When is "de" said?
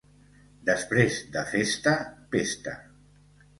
1.37-1.45